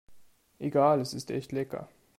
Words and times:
Egal, 0.57 0.99
es 1.01 1.13
ist 1.13 1.29
echt 1.29 1.51
lecker. 1.51 1.87